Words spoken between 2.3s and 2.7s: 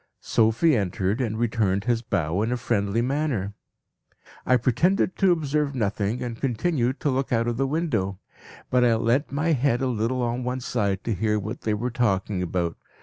in a